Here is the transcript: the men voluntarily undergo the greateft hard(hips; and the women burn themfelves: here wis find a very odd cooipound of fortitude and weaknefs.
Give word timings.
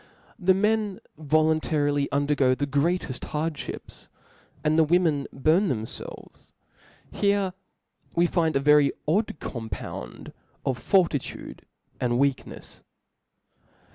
the 0.39 0.55
men 0.55 0.99
voluntarily 1.15 2.11
undergo 2.11 2.55
the 2.55 2.65
greateft 2.65 3.19
hard(hips; 3.25 4.07
and 4.63 4.75
the 4.75 4.83
women 4.83 5.27
burn 5.31 5.69
themfelves: 5.69 6.53
here 7.11 7.53
wis 8.15 8.27
find 8.27 8.55
a 8.55 8.59
very 8.59 8.91
odd 9.07 9.27
cooipound 9.39 10.33
of 10.65 10.79
fortitude 10.79 11.67
and 11.99 12.13
weaknefs. 12.13 12.81